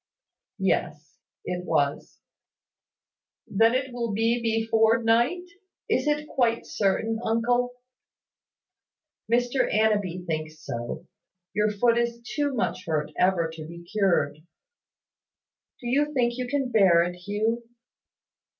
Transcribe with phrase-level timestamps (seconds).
[0.57, 2.21] "Yes, it was."
[3.45, 5.43] "Then it will be before night.
[5.87, 7.73] Is it quite certain, uncle?"
[9.31, 11.05] "Mr Annanby thinks so.
[11.53, 14.37] Your foot is too much hurt ever to be cured.
[15.79, 17.61] Do you think you can bear it, Hugh?"